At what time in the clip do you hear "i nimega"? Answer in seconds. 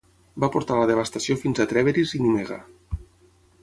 2.21-2.63